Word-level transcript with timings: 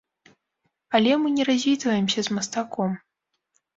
Але 0.99 1.11
мы 1.25 1.33
не 1.37 1.43
развітваемся 1.51 2.19
з 2.29 2.39
мастаком. 2.39 2.91